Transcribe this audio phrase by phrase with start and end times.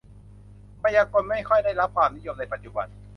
[0.83, 2.87] มายากล ไม่ค่อยได้รับความนิยมในปัจจุบัน